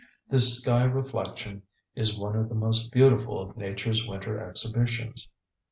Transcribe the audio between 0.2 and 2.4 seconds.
This sky reflection is one